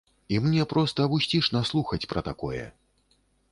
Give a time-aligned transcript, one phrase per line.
[0.35, 2.67] І мне проста вусцішна слухаць пра такое!